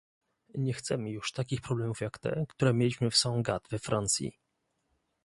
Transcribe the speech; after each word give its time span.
Nie 0.55 0.73
chcemy 0.73 1.11
już 1.11 1.31
takich 1.31 1.61
problemów 1.61 2.01
jak 2.01 2.19
te, 2.19 2.45
które 2.49 2.73
mieliśmy 2.73 3.09
w 3.11 3.17
Sangatte 3.17 3.67
we 3.71 3.79
Francji 3.79 4.39